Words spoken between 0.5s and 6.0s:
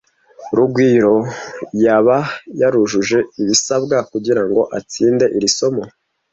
Rugwiro yaba yarujuje ibisabwa kugirango atsinde iri somo?